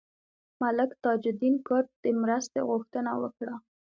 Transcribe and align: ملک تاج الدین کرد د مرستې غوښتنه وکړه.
ملک 0.61 0.91
تاج 1.03 1.21
الدین 1.31 1.55
کرد 1.67 1.87
د 2.03 2.05
مرستې 2.21 2.59
غوښتنه 2.69 3.11
وکړه. 3.21 3.55